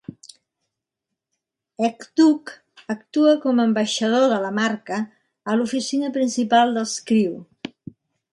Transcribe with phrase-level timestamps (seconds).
[1.87, 2.53] Hejduk
[2.93, 4.99] actua com "ambaixador de la marca"
[5.53, 7.39] a l'oficina principal dels Crew.